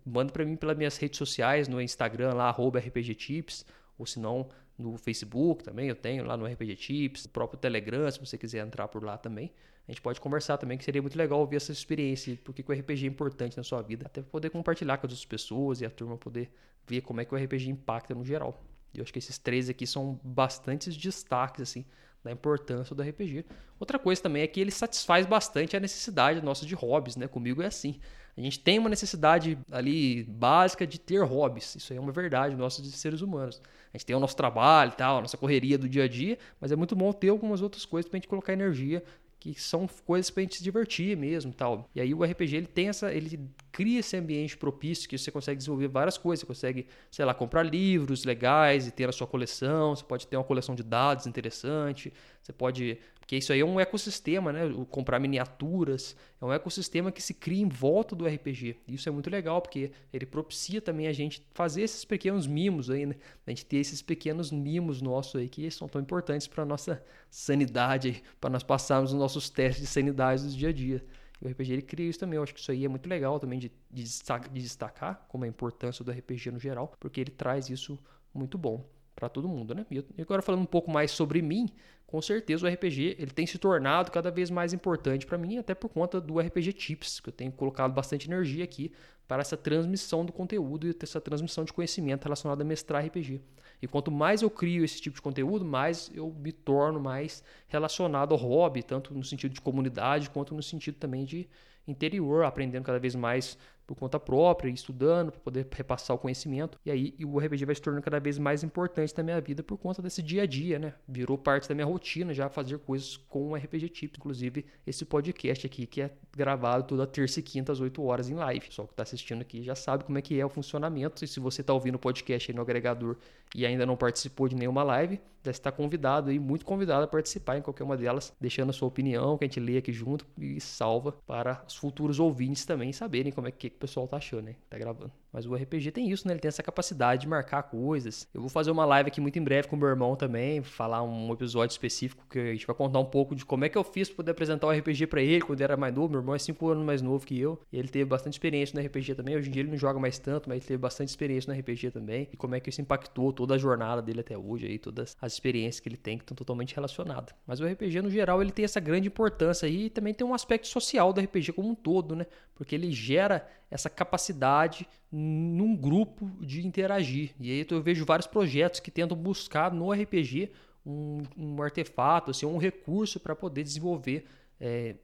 [0.05, 3.67] Manda para mim pelas minhas redes sociais, no Instagram lá, RPGTips,
[3.99, 8.11] ou se não, no Facebook também, eu tenho lá no RPG Tips, o próprio Telegram,
[8.11, 9.53] se você quiser entrar por lá também.
[9.89, 13.05] A gente pode conversar também, que seria muito legal ouvir essa experiência, porque o RPG
[13.05, 16.17] é importante na sua vida, até poder compartilhar com as outras pessoas e a turma
[16.17, 16.51] poder
[16.87, 18.62] ver como é que o RPG impacta no geral.
[18.93, 21.85] E eu acho que esses três aqui são bastantes destaques, assim,
[22.25, 23.45] da importância do RPG.
[23.79, 27.29] Outra coisa também é que ele satisfaz bastante a necessidade nossa de hobbies, né?
[27.29, 28.01] Comigo é assim.
[28.37, 31.77] A gente tem uma necessidade ali básica de ter hobbies.
[31.77, 33.62] Isso aí é uma verdade nossa de seres humanos.
[33.97, 36.39] A gente tem o nosso trabalho e tal, a nossa correria do dia a dia,
[36.61, 39.03] mas é muito bom ter algumas outras coisas para a gente colocar energia
[39.39, 41.89] que são coisas pra gente se divertir mesmo tal.
[41.95, 43.41] E aí o RPG ele tem essa, ele
[43.73, 47.63] cria esse ambiente propício que você consegue desenvolver várias coisas, você consegue, sei lá, comprar
[47.63, 52.13] livros legais e ter a sua coleção, você pode ter uma coleção de dados interessante,
[52.47, 54.67] você pode porque isso aí é um ecossistema, né?
[54.67, 58.77] O comprar miniaturas é um ecossistema que se cria em volta do RPG.
[58.87, 63.05] Isso é muito legal, porque ele propicia também a gente fazer esses pequenos mimos aí,
[63.05, 63.17] né?
[63.45, 68.23] A gente ter esses pequenos mimos nossos aí que são tão importantes para nossa sanidade,
[68.41, 71.05] para nós passarmos os nossos testes de sanidade do dia a dia.
[71.43, 72.37] E o RPG ele cria isso também.
[72.37, 74.05] Eu acho que isso aí é muito legal também de, de
[74.53, 77.99] destacar como a importância do RPG no geral, porque ele traz isso
[78.33, 78.89] muito bom.
[79.17, 79.87] Para todo mundo, né?
[79.91, 81.71] E agora falando um pouco mais sobre mim,
[82.07, 85.75] com certeza o RPG ele tem se tornado cada vez mais importante para mim, até
[85.75, 88.93] por conta do RPG Tips, que eu tenho colocado bastante energia aqui
[89.27, 93.41] para essa transmissão do conteúdo e essa transmissão de conhecimento relacionado a mestrar RPG.
[93.81, 98.33] E quanto mais eu crio esse tipo de conteúdo, mais eu me torno mais relacionado
[98.33, 101.49] ao hobby, tanto no sentido de comunidade quanto no sentido também de
[101.89, 106.79] interior, aprendendo cada vez mais por conta própria, estudando para poder repassar o conhecimento.
[106.85, 109.79] E aí o RPG vai se tornando cada vez mais importante na minha vida por
[109.79, 110.94] conta desse dia a dia, né?
[111.07, 115.66] Virou parte da minha rotina já fazer coisas com o RPG Tipo, inclusive esse podcast
[115.66, 118.66] aqui que é gravado toda terça e quinta às 8 horas em live.
[118.70, 121.25] Só que está assistindo aqui já sabe como é que é o funcionamento.
[121.25, 123.16] E se você está ouvindo o podcast aí no agregador
[123.55, 127.57] e ainda não participou de nenhuma live, já está convidado aí, muito convidado a participar
[127.57, 130.61] em qualquer uma delas, deixando a sua opinião, que a gente lê aqui junto e
[130.61, 134.43] salva para os futuros ouvintes também saberem como é que, que o pessoal tá achando,
[134.43, 134.57] né?
[134.69, 135.12] Tá gravando.
[135.37, 136.33] Mas o RPG tem isso, né?
[136.33, 138.27] Ele tem essa capacidade de marcar coisas.
[138.33, 141.03] Eu vou fazer uma live aqui muito em breve com o meu irmão também, falar
[141.03, 143.85] um episódio específico que a gente vai contar um pouco de como é que eu
[143.85, 146.09] fiz para poder apresentar o RPG para ele quando ele era mais novo.
[146.09, 147.61] Meu irmão é 5 anos mais novo que eu.
[147.71, 149.37] E ele teve bastante experiência no RPG também.
[149.37, 151.91] Hoje em dia ele não joga mais tanto, mas ele teve bastante experiência no RPG
[151.91, 152.29] também.
[152.33, 155.35] E como é que isso impactou toda a jornada dele até hoje aí, todas as
[155.35, 157.35] experiências que ele tem que estão totalmente relacionadas.
[157.47, 160.33] Mas o RPG no geral ele tem essa grande importância aí e também tem um
[160.33, 162.27] aspecto social do RPG como um todo, né?
[162.55, 167.35] Porque ele gera essa capacidade num grupo de interagir.
[167.41, 170.51] E aí eu vejo vários projetos que tentam buscar no RPG
[170.85, 174.25] um, um artefato, assim, um recurso para poder desenvolver
[174.61, 174.95] é,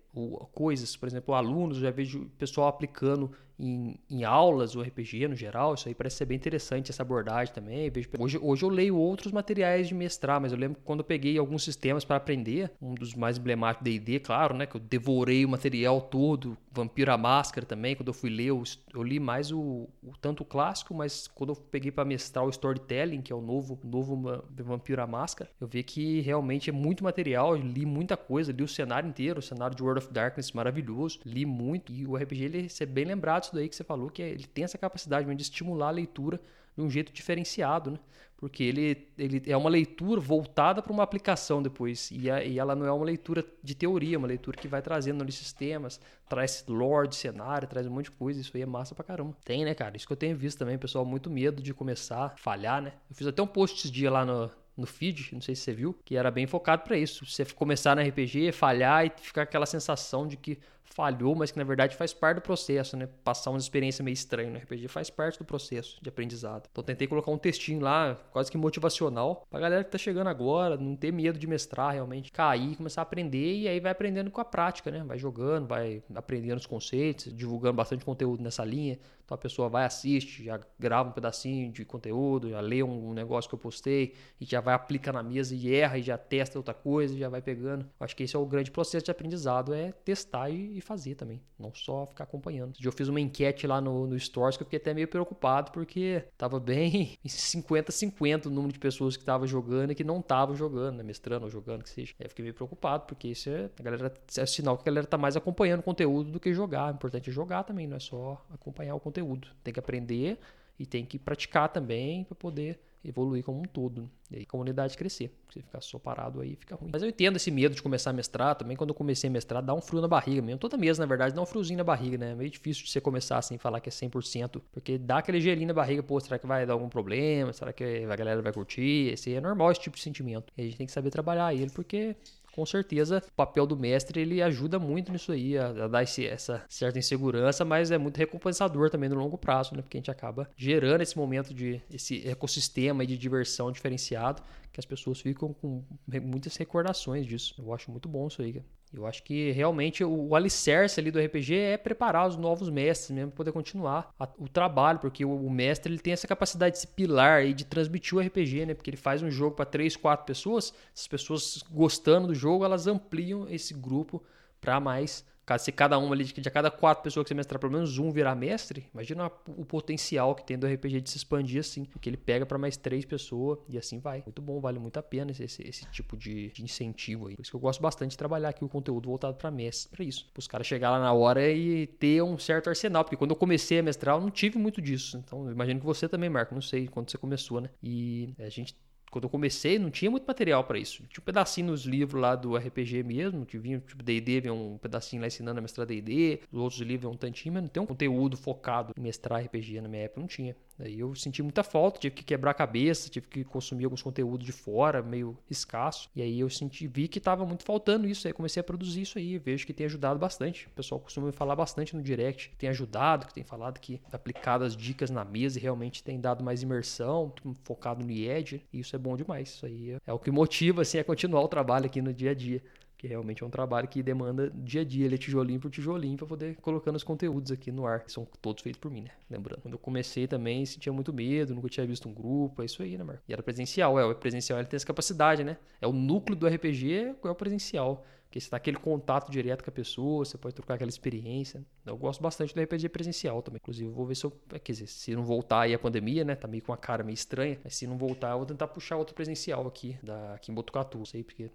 [0.53, 5.75] coisas, por exemplo, alunos, já vejo pessoal aplicando em, em, aulas o RPG no geral,
[5.75, 7.89] isso aí parece ser bem interessante essa abordagem também.
[7.91, 11.39] Vejo, hoje, hoje eu leio outros materiais de mestrar, mas eu lembro quando eu peguei
[11.39, 15.49] alguns sistemas para aprender, um dos mais emblemáticos D&D, claro, né, que eu devorei o
[15.49, 18.63] material todo, Vampiro a Máscara também, quando eu fui ler, eu,
[18.95, 22.51] eu li mais o, o, tanto o clássico, mas quando eu peguei para mestrar o
[22.51, 27.05] Storytelling, que é o novo, novo Vampiro a Máscara, eu vi que realmente é muito
[27.05, 30.53] material, eu li muita coisa, li o cenário inteiro, o cenário de World of Darkness
[30.53, 34.11] maravilhoso, li muito, e o RPG ele é bem lembrado disso daí que você falou,
[34.11, 36.41] que ele tem essa capacidade de estimular a leitura
[36.77, 37.99] de um jeito diferenciado, né?
[38.37, 42.11] Porque ele, ele é uma leitura voltada para uma aplicação depois.
[42.11, 44.83] E, a, e, ela não é uma leitura de teoria, é uma leitura que vai
[44.83, 48.41] trazendo ali sistemas, traz lore, cenário, traz um monte de coisa.
[48.41, 49.37] Isso aí é massa pra caramba.
[49.45, 49.97] Tem, né, cara?
[49.97, 52.95] Isso que eu tenho visto também, pessoal, muito medo de começar, falhar, né?
[53.09, 55.73] Eu fiz até um post esses dias lá no, no feed, não sei se você
[55.73, 57.27] viu, que era bem focado para isso.
[57.27, 60.59] Você começar no RPG, falhar e ficar aquela sensação de que
[60.93, 63.09] falhou, mas que na verdade faz parte do processo, né?
[63.25, 66.69] Passar uma experiência meio estranha no RPG faz parte do processo de aprendizado.
[66.71, 70.77] Então tentei colocar um textinho lá, quase que motivacional, pra galera que tá chegando agora,
[70.77, 74.41] não ter medo de mestrar realmente, cair, começar a aprender e aí vai aprendendo com
[74.41, 75.03] a prática, né?
[75.05, 78.99] Vai jogando, vai aprendendo os conceitos, divulgando bastante conteúdo nessa linha.
[79.25, 83.49] Então a pessoa vai, assiste, já grava um pedacinho de conteúdo, já lê um negócio
[83.49, 86.75] que eu postei e já vai aplicar na mesa e erra e já testa outra
[86.75, 87.87] coisa, já vai pegando.
[87.99, 91.73] Acho que esse é o grande processo de aprendizado, é testar e fazer também, não
[91.75, 92.75] só ficar acompanhando.
[92.83, 96.25] Eu fiz uma enquete lá no, no Stores que eu fiquei até meio preocupado porque
[96.37, 100.97] tava bem 50-50 o número de pessoas que estavam jogando e que não estavam jogando,
[100.99, 101.03] né?
[101.03, 102.15] mestrando ou jogando, que seja.
[102.19, 105.07] Aí eu fiquei meio preocupado porque isso é, a galera, é sinal que a galera
[105.07, 106.93] tá mais acompanhando o conteúdo do que jogar.
[106.93, 109.49] O importante é jogar também, não é só acompanhar o conteúdo.
[109.63, 110.39] Tem que aprender
[110.79, 114.09] e tem que praticar também para poder evoluir como um todo.
[114.31, 115.31] E aí a comunidade crescer.
[115.53, 116.91] Se ficar só parado aí, fica ruim.
[116.93, 118.77] Mas eu entendo esse medo de começar a mestrar também.
[118.77, 120.59] Quando eu comecei a mestrar, dá um frio na barriga mesmo.
[120.59, 122.33] Toda mesa, na verdade, dá um friozinho na barriga, né?
[122.33, 124.63] É meio difícil de você começar assim, falar que é 100%.
[124.73, 127.53] Porque dá aquele gelinho na barriga, pô, será que vai dar algum problema?
[127.53, 129.13] Será que a galera vai curtir?
[129.13, 130.53] Esse é normal esse tipo de sentimento.
[130.57, 132.17] E a gente tem que saber trabalhar ele, porque
[132.53, 136.27] com certeza o papel do mestre ele ajuda muito nisso aí, a, a dar esse,
[136.27, 139.83] essa certa insegurança, mas é muito recompensador também no longo prazo, né?
[139.83, 144.87] Porque a gente acaba gerando esse momento de esse ecossistema de diversão diferenciado que as
[144.87, 145.85] pessoas ficam com
[146.23, 147.55] muitas recordações disso.
[147.59, 148.63] Eu acho muito bom isso aí.
[148.93, 153.11] Eu acho que realmente o, o alicerce ali do RPG é preparar os novos mestres
[153.11, 156.75] mesmo para poder continuar a, o trabalho, porque o, o, mestre ele tem essa capacidade
[156.75, 158.75] de se pilar aí de transmitir o RPG, né?
[158.75, 162.87] Porque ele faz um jogo para três, quatro pessoas, as pessoas gostando do jogo, elas
[162.87, 164.23] ampliam esse grupo
[164.63, 165.25] para mais
[165.59, 168.35] se cada uma ali, de cada quatro pessoas que você mestrar, pelo menos um virar
[168.35, 171.85] mestre, imagina o potencial que tem do RPG de se expandir assim.
[171.85, 174.23] Porque ele pega para mais três pessoas e assim vai.
[174.25, 177.37] Muito bom, vale muito a pena esse, esse, esse tipo de, de, incentivo aí.
[177.37, 180.05] Por isso que eu gosto bastante de trabalhar aqui o conteúdo voltado para mestre, para
[180.05, 180.31] isso.
[180.33, 183.05] Para os caras chegar lá na hora e ter um certo arsenal.
[183.05, 185.17] Porque quando eu comecei a mestrar, eu não tive muito disso.
[185.19, 187.69] Então, imagino que você também, Marco, não sei quando você começou, né?
[187.83, 188.77] E a gente
[189.13, 191.03] quando eu comecei, não tinha muito material para isso.
[191.07, 194.79] Tinha um pedacinho nos livros lá do RPG mesmo, que vinha, tipo, D&D, vinha um
[194.79, 197.87] pedacinho lá ensinando a mestrar D&D, os outros livros um tantinho, mas não tem um
[197.87, 200.57] conteúdo focado em mestrar RPG na minha época, não tinha.
[200.83, 204.45] Daí eu senti muita falta, tive que quebrar a cabeça, tive que consumir alguns conteúdos
[204.45, 206.11] de fora, meio escasso.
[206.13, 209.17] E aí eu senti, vi que estava muito faltando isso, aí comecei a produzir isso
[209.17, 210.67] aí, vejo que tem ajudado bastante.
[210.67, 214.01] O pessoal costuma me falar bastante no direct, que tem ajudado, que tem falado que
[214.11, 218.81] aplicado as dicas na mesa e realmente tem dado mais imersão, focado no IED, e
[218.81, 219.51] isso é bom demais.
[219.51, 222.35] Isso aí é o que motiva assim a continuar o trabalho aqui no dia a
[222.35, 222.61] dia
[223.03, 226.17] que realmente é um trabalho que demanda dia a dia, ele é tijolinho por tijolinho
[226.17, 229.11] para poder colocando os conteúdos aqui no ar, que são todos feitos por mim, né?
[229.29, 229.61] Lembrando.
[229.61, 232.97] Quando eu comecei também, sentia muito medo, nunca tinha visto um grupo, é isso aí,
[232.97, 233.25] né, Marco?
[233.29, 235.59] E era presencial, é, o presencial ele tem essa capacidade, né?
[235.81, 238.07] É o núcleo do RPG, é o presencial.
[238.27, 241.67] Porque você tá aquele contato direto com a pessoa, você pode trocar aquela experiência.
[241.85, 243.59] Eu gosto bastante do RPG presencial também.
[243.61, 244.33] Inclusive, vou ver se eu.
[244.53, 246.37] É, quer dizer, se não voltar aí a pandemia, né?
[246.37, 247.59] Tá meio com uma cara meio estranha.
[247.63, 251.05] Mas se não voltar, eu vou tentar puxar outro presencial aqui, da, aqui em Botucatu.
[251.05, 251.51] Sei, porque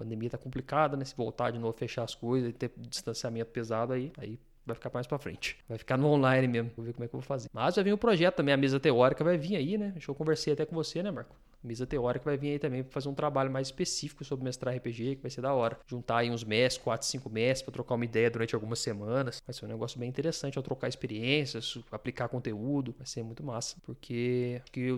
[0.00, 1.04] pandemia tá complicada, né?
[1.04, 4.90] Se voltar de novo, fechar as coisas e ter distanciamento pesado aí, aí vai ficar
[4.92, 5.58] mais para frente.
[5.68, 6.70] Vai ficar no online mesmo.
[6.76, 7.48] Vou ver como é que eu vou fazer.
[7.52, 9.90] Mas vai vir o um projeto também, a mesa teórica vai vir aí, né?
[9.92, 11.36] Deixa eu conversei até com você, né, Marco?
[11.62, 14.74] A mesa teórica vai vir aí também para fazer um trabalho mais específico sobre mestrar
[14.74, 15.78] RPG, que vai ser da hora.
[15.86, 19.42] Juntar aí uns mestres, 4, 5 mestres, para trocar uma ideia durante algumas semanas.
[19.46, 22.94] Vai ser um negócio bem interessante ao trocar experiências, aplicar conteúdo.
[22.96, 24.88] Vai ser muito massa, porque, porque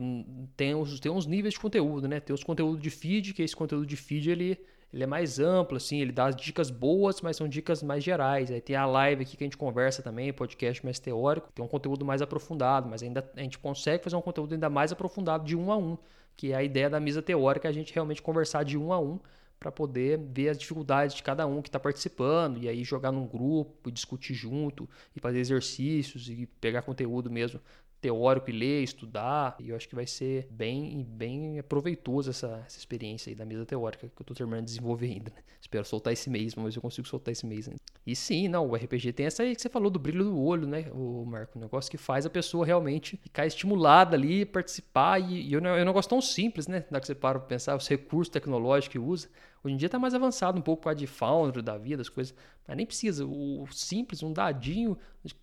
[0.56, 2.20] tem, uns, tem uns níveis de conteúdo, né?
[2.20, 4.58] Tem os conteúdos de feed, que esse conteúdo de feed ele
[4.92, 8.50] ele é mais amplo, assim, ele dá dicas boas, mas são dicas mais gerais.
[8.50, 11.68] Aí tem a live aqui que a gente conversa também, podcast mais teórico, tem um
[11.68, 15.56] conteúdo mais aprofundado, mas ainda a gente consegue fazer um conteúdo ainda mais aprofundado de
[15.56, 15.96] um a um,
[16.36, 19.18] que é a ideia da mesa teórica, a gente realmente conversar de um a um
[19.58, 23.26] para poder ver as dificuldades de cada um que está participando e aí jogar num
[23.26, 27.60] grupo, discutir junto e fazer exercícios e pegar conteúdo mesmo
[28.02, 29.56] teórico e ler, estudar.
[29.60, 33.64] E eu acho que vai ser bem, bem proveitoso essa, essa experiência aí da mesa
[33.64, 35.30] teórica que eu estou terminando de desenvolver ainda.
[35.30, 35.42] Né?
[35.60, 37.80] Espero soltar esse mês, mas eu consigo soltar esse mês ainda.
[38.04, 40.66] E sim, não, o RPG tem essa aí que você falou do brilho do olho,
[40.66, 41.56] né, o Marco?
[41.56, 45.20] Um negócio que faz a pessoa realmente ficar estimulada ali, participar.
[45.20, 46.84] E, e eu, é um negócio tão simples, né?
[46.90, 49.28] Na que você para pra pensar, os recursos tecnológicos que usa.
[49.62, 52.34] Hoje em dia está mais avançado um pouco a de Foundry da vida, as coisas.
[52.66, 53.26] Mas nem precisa.
[53.26, 54.96] O simples, um dadinho,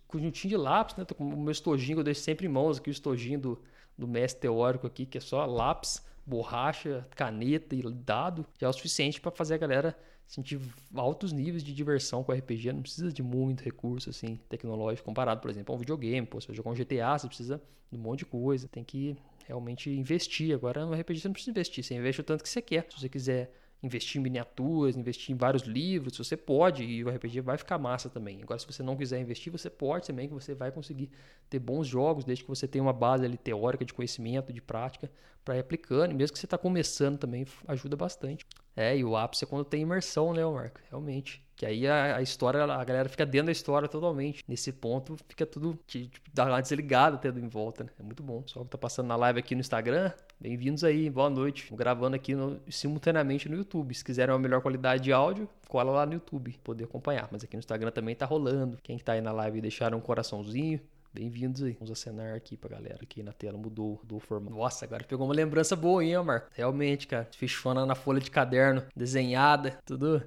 [0.06, 1.04] conjuntinho de lápis, né?
[1.18, 3.62] O meu estojinho eu deixo sempre em mãos aqui, o estojinho do,
[3.96, 8.46] do mestre teórico aqui, que é só lápis, borracha, caneta e dado.
[8.58, 10.60] Já é o suficiente para fazer a galera sentir
[10.94, 12.72] altos níveis de diversão com RPG.
[12.72, 16.26] Não precisa de muito recurso assim, tecnológico comparado, por exemplo, a um videogame.
[16.26, 18.68] Pô, você jogar um GTA, você precisa de um monte de coisa.
[18.68, 20.54] Tem que realmente investir.
[20.54, 22.86] Agora no RPG você não precisa investir, você investe o tanto que você quer.
[22.88, 23.52] Se você quiser
[23.82, 28.08] investir em miniaturas, investir em vários livros, você pode e o RPG vai ficar massa
[28.08, 28.42] também.
[28.42, 31.10] Agora, se você não quiser investir, você pode também, que você vai conseguir
[31.48, 35.10] ter bons jogos, desde que você tenha uma base ali teórica de conhecimento, de prática,
[35.44, 36.12] para ir aplicando.
[36.12, 38.46] E mesmo que você está começando também, ajuda bastante.
[38.76, 40.80] É, e o ápice é quando tem imersão, né, Marco?
[40.90, 41.42] Realmente.
[41.56, 44.42] Que aí a, a, história, a galera fica dentro da história totalmente.
[44.46, 46.18] Nesse ponto, fica tudo, tipo,
[46.62, 47.90] desligada até em volta, né?
[47.98, 48.42] É muito bom.
[48.46, 51.68] Só que tá passando na live aqui no Instagram, bem-vindos aí, boa noite.
[51.68, 53.94] Tô gravando aqui no, simultaneamente no YouTube.
[53.94, 57.28] Se quiserem uma melhor qualidade de áudio, cola lá no YouTube, poder acompanhar.
[57.30, 58.78] Mas aqui no Instagram também tá rolando.
[58.82, 60.80] Quem tá aí na live deixaram um coraçãozinho,
[61.12, 61.72] Bem-vindos aí.
[61.72, 63.00] Vamos acenar aqui pra galera.
[63.02, 64.56] Aqui na tela mudou, mudou o formato.
[64.56, 66.48] Nossa, agora pegou uma lembrança boa, hein, Marco?
[66.52, 67.28] Realmente, cara.
[67.32, 70.22] Fichona na folha de caderno, desenhada, tudo,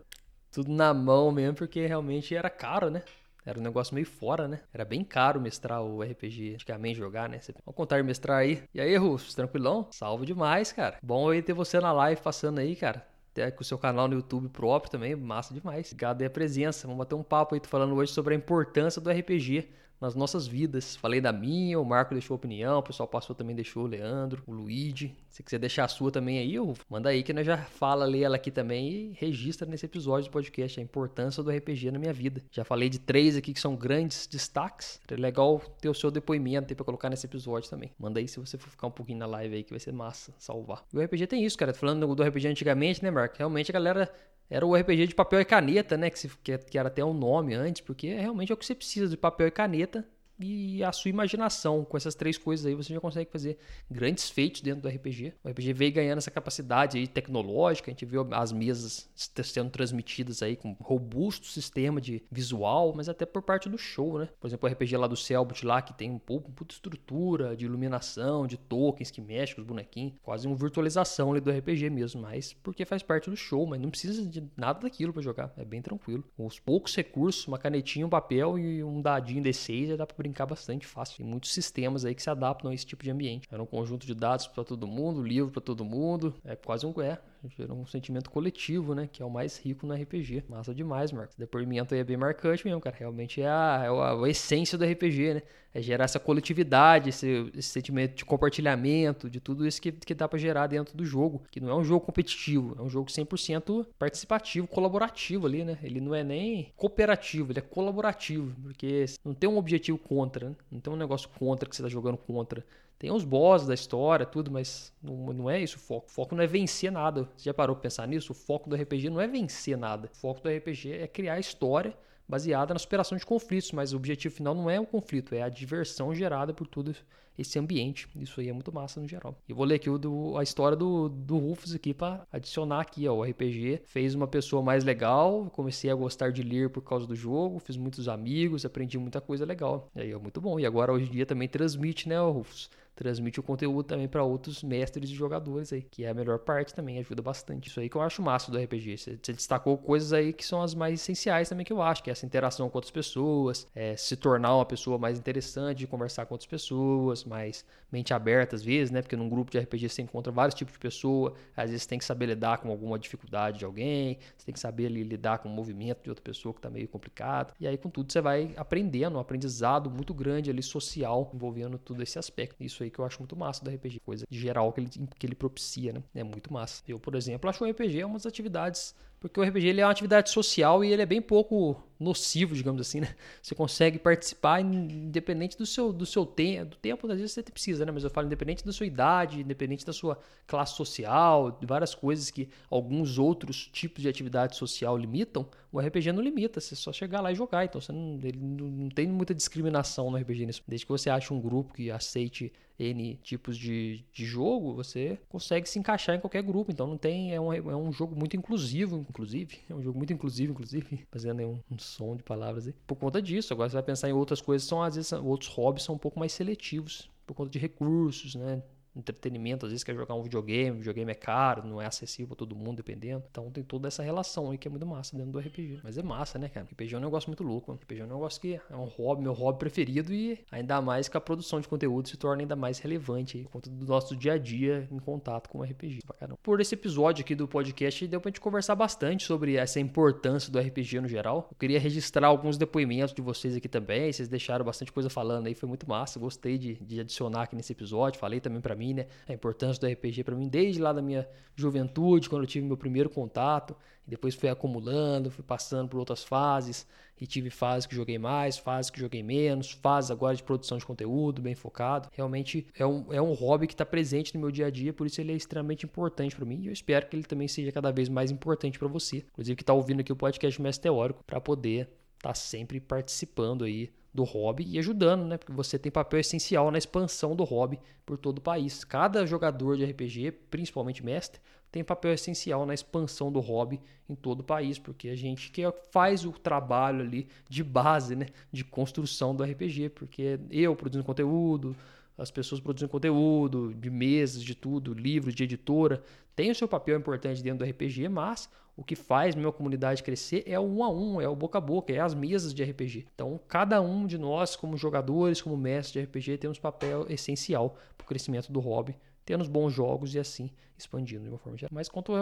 [0.51, 3.01] tudo na mão mesmo, porque realmente era caro, né?
[3.45, 4.61] Era um negócio meio fora, né?
[4.73, 7.39] Era bem caro mestrar o RPG, antigamente jogar, né?
[7.65, 8.63] Vamos contar e mestrar aí.
[8.73, 9.87] E aí, Rufus, tranquilão?
[9.91, 10.97] Salve demais, cara.
[11.03, 14.13] Bom aí ter você na live passando aí, cara até com o seu canal no
[14.13, 15.87] YouTube próprio também, massa demais.
[15.87, 16.85] Obrigado aí a presença.
[16.85, 19.69] Vamos bater um papo aí, tô falando hoje sobre a importância do RPG
[20.03, 20.97] nas nossas vidas.
[20.97, 24.51] Falei da minha, o Marco deixou opinião, o pessoal passou também deixou, o Leandro, o
[24.51, 25.15] Luigi.
[25.29, 26.55] Se quiser deixar a sua também aí,
[26.89, 30.33] manda aí que nós já fala, lê ela aqui também e registra nesse episódio do
[30.33, 32.43] podcast a importância do RPG na minha vida.
[32.51, 34.99] Já falei de três aqui que são grandes destaques.
[35.07, 37.89] É legal ter o seu depoimento pra colocar nesse episódio também.
[37.97, 40.33] Manda aí se você for ficar um pouquinho na live aí que vai ser massa
[40.37, 40.83] salvar.
[40.93, 41.73] E o RPG tem isso, cara.
[41.73, 43.37] Falando do RPG antigamente, né, Marco?
[43.37, 44.13] Realmente a galera
[44.49, 46.09] era o RPG de papel e caneta, né?
[46.09, 49.07] Que, se, que, era até um nome antes, porque realmente é o que você precisa
[49.07, 50.07] de papel e caneta
[50.39, 51.83] e a sua imaginação.
[51.85, 53.57] Com essas três coisas aí, você já consegue fazer
[53.89, 55.33] grandes feitos dentro do RPG.
[55.43, 60.41] O RPG veio ganhando essa capacidade aí tecnológica, a gente viu as mesas sendo transmitidas
[60.41, 64.29] aí com robusto sistema de visual, mas até por parte do show, né?
[64.39, 67.65] Por exemplo, o RPG lá do Selbit lá, que tem um pouco, puta estrutura de
[67.65, 72.21] iluminação, de tokens que mexem com os bonequinhos, quase uma virtualização ali do RPG mesmo,
[72.21, 75.65] mas porque faz parte do show, mas não precisa de nada daquilo para jogar, é
[75.65, 76.23] bem tranquilo.
[76.35, 80.15] Com os poucos recursos, uma canetinha, um papel e um dadinho D6 já dá pra
[80.23, 81.17] brincar bastante fácil.
[81.17, 83.47] Tem muitos sistemas aí que se adaptam a esse tipo de ambiente.
[83.51, 86.33] Era um conjunto de dados para todo mundo, livro para todo mundo.
[86.45, 89.09] É quase um é, gerou um sentimento coletivo, né?
[89.11, 90.43] Que é o mais rico no RPG.
[90.49, 91.35] Massa demais, Marcos.
[91.35, 92.95] O depoimento aí é bem marcante mesmo, cara.
[92.97, 95.41] Realmente é a, é a essência do RPG, né?
[95.73, 100.27] É gerar essa coletividade, esse, esse, sentimento de compartilhamento, de tudo isso que, que dá
[100.27, 101.43] para gerar dentro do jogo.
[101.49, 105.77] Que não é um jogo competitivo, é um jogo 100% participativo, colaborativo ali, né?
[105.81, 110.55] Ele não é nem cooperativo, ele é colaborativo, porque não tem um objetivo contra, né?
[110.71, 112.63] Não tem um negócio contra que você tá jogando contra.
[113.03, 116.07] Tem os bosses da história, tudo, mas não, não é isso o foco.
[116.07, 117.29] O foco não é vencer nada.
[117.35, 118.31] Você já parou pra pensar nisso?
[118.31, 120.09] O foco do RPG não é vencer nada.
[120.09, 121.93] O foco do RPG é criar história
[122.25, 125.49] baseada na superação de conflitos, mas o objetivo final não é o conflito, é a
[125.49, 126.95] diversão gerada por todo
[127.37, 128.07] esse ambiente.
[128.15, 129.35] Isso aí é muito massa no geral.
[129.49, 133.15] Eu vou ler aqui do, a história do, do Rufus aqui para adicionar aqui, ó,
[133.15, 137.15] o RPG fez uma pessoa mais legal, comecei a gostar de ler por causa do
[137.15, 139.89] jogo, fiz muitos amigos, aprendi muita coisa legal.
[139.93, 140.57] E aí é muito bom.
[140.57, 142.69] E agora hoje em dia também transmite, né, Rufus?
[142.95, 146.73] Transmite o conteúdo também para outros mestres e jogadores aí, que é a melhor parte
[146.73, 147.69] também, ajuda bastante.
[147.69, 148.97] Isso aí que eu acho massa do RPG.
[148.97, 152.13] Você, destacou coisas aí que são as mais essenciais também que eu acho, que é
[152.13, 156.33] essa interação com outras pessoas, é, se tornar uma pessoa mais interessante de conversar com
[156.33, 159.01] outras pessoas, mais mente aberta às vezes, né?
[159.01, 161.99] Porque num grupo de RPG você encontra vários tipos de pessoa, às vezes você tem
[161.99, 165.49] que saber lidar com alguma dificuldade de alguém, você tem que saber ali, lidar com
[165.49, 167.53] o movimento de outra pessoa que tá meio complicado.
[167.59, 172.01] E aí com tudo você vai aprendendo, um aprendizado muito grande ali social envolvendo todo
[172.01, 172.63] esse aspecto.
[172.63, 175.35] Isso aí que eu acho muito massa do RPG, coisa geral que ele, que ele
[175.35, 176.03] propicia, né?
[176.13, 176.83] É muito massa.
[176.87, 179.91] Eu, por exemplo, acho o RPG uma das atividades porque o RPG ele é uma
[179.91, 183.15] atividade social e ele é bem pouco nocivo, digamos assim, né?
[183.41, 187.85] Você consegue participar independente do seu, do seu tempo, do tempo às vezes você precisa,
[187.85, 187.91] né?
[187.93, 192.29] Mas eu falo independente da sua idade, independente da sua classe social, de várias coisas
[192.29, 197.21] que alguns outros tipos de atividade social limitam, o RPG não limita, você só chegar
[197.21, 197.63] lá e jogar.
[197.63, 200.61] Então você não, ele não, não tem muita discriminação no RPG nisso.
[200.67, 205.67] Desde que você ache um grupo que aceite N tipos de, de jogo, você consegue
[205.69, 206.71] se encaixar em qualquer grupo.
[206.71, 207.33] Então não tem.
[207.33, 209.59] É um, é um jogo muito inclusivo, inclusive.
[209.69, 211.05] É um jogo muito inclusivo, inclusive.
[211.11, 212.73] Fazendo um, um som de palavras aí.
[212.87, 215.83] Por conta disso, agora você vai pensar em outras coisas, são às vezes outros hobbies
[215.83, 217.09] são um pouco mais seletivos.
[217.25, 218.61] Por conta de recursos, né?
[218.95, 222.55] Entretenimento, às vezes quer jogar um videogame, videogame é caro, não é acessível para todo
[222.55, 223.23] mundo, dependendo.
[223.29, 225.79] Então tem toda essa relação aí que é muito massa dentro do RPG.
[225.83, 226.65] Mas é massa, né, cara?
[226.71, 227.71] RPG é um negócio muito louco.
[227.71, 227.79] Mano.
[227.81, 231.17] RPG é um negócio que é um hobby, meu hobby preferido e ainda mais que
[231.17, 234.37] a produção de conteúdo se torna ainda mais relevante aí, conta do nosso dia a
[234.37, 235.99] dia em contato com o RPG.
[236.41, 240.59] Por esse episódio aqui do podcast, deu pra gente conversar bastante sobre essa importância do
[240.59, 241.47] RPG no geral.
[241.51, 245.55] Eu queria registrar alguns depoimentos de vocês aqui também, vocês deixaram bastante coisa falando aí,
[245.55, 248.93] foi muito massa, gostei de, de adicionar aqui nesse episódio, falei também para mim mim,
[248.93, 249.07] né?
[249.27, 252.75] A importância do RPG para mim desde lá da minha juventude, quando eu tive meu
[252.75, 256.85] primeiro contato, e depois fui acumulando, fui passando por outras fases,
[257.19, 260.85] e tive fases que joguei mais, fases que joguei menos, fases agora de produção de
[260.85, 262.09] conteúdo, bem focado.
[262.11, 265.07] Realmente é um, é um hobby que está presente no meu dia a dia, por
[265.07, 267.91] isso ele é extremamente importante para mim, e eu espero que ele também seja cada
[267.91, 271.39] vez mais importante para você, inclusive que está ouvindo aqui o podcast Mestre Teórico, para
[271.39, 275.37] poder estar tá sempre participando aí do hobby e ajudando, né?
[275.37, 278.83] Porque você tem papel essencial na expansão do hobby por todo o país.
[278.83, 284.41] Cada jogador de RPG, principalmente mestre, tem papel essencial na expansão do hobby em todo
[284.41, 289.35] o país, porque a gente que faz o trabalho ali de base, né, de construção
[289.35, 291.75] do RPG, porque eu produzindo conteúdo,
[292.15, 296.03] as pessoas produzindo conteúdo, de mesas, de tudo, livros, de editora,
[296.35, 300.43] tem o seu papel importante dentro do RPG, mas o que faz minha comunidade crescer
[300.45, 303.05] é o um a um, é o boca a boca, é as mesas de RPG.
[303.13, 308.05] Então, cada um de nós, como jogadores, como mestres de RPG, temos papel essencial para
[308.05, 311.69] o crescimento do hobby tendo bons jogos e assim expandindo de uma forma geral.
[311.73, 312.13] Mas quanto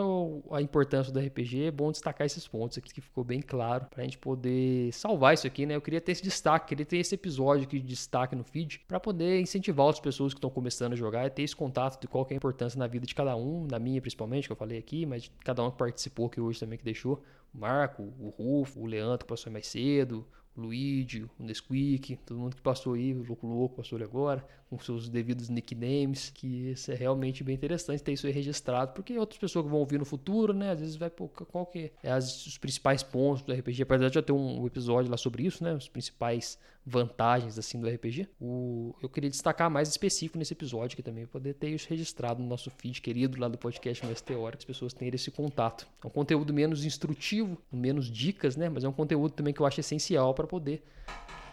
[0.52, 4.02] à importância do RPG, é bom destacar esses pontos aqui que ficou bem claro para
[4.02, 5.76] a gente poder salvar isso aqui, né?
[5.76, 9.00] Eu queria ter esse destaque, queria ter esse episódio aqui de destaque no feed para
[9.00, 12.26] poder incentivar outras pessoas que estão começando a jogar e ter esse contato de qual
[12.30, 15.06] é a importância na vida de cada um, na minha principalmente, que eu falei aqui,
[15.06, 17.22] mas de cada um que participou aqui hoje também que deixou.
[17.54, 22.40] O Marco, o Rufo, o Leandro que passou mais cedo, o Luigi, o Nesquik, todo
[22.40, 26.71] mundo que passou aí, o Louco Louco passou ali agora, com seus devidos nicknames, que
[26.71, 29.99] isso é realmente bem interessante ter isso aí registrado, porque outras pessoas que vão ouvir
[29.99, 32.10] no futuro, né, às vezes vai, pô, qual que é?
[32.10, 35.62] As, os principais pontos do RPG, apesar de já ter um episódio lá sobre isso,
[35.62, 40.95] né, os principais vantagens, assim, do RPG, o, eu queria destacar mais específico nesse episódio
[40.95, 44.60] aqui também, poder ter isso registrado no nosso feed querido lá do podcast Mais Teórico,
[44.60, 45.86] as pessoas tenham esse contato.
[46.01, 49.65] É um conteúdo menos instrutivo, menos dicas, né, mas é um conteúdo também que eu
[49.65, 50.81] acho essencial para poder